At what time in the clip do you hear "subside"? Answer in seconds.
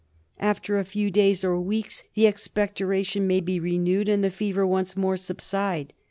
5.15-5.93